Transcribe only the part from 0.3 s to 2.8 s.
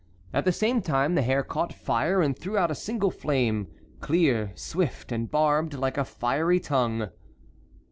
At the same time the hair caught fire and threw out a